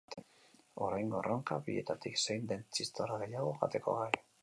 [0.85, 4.13] Oraingo erronka, bietatik zein den txistorra gehiago jateko gai.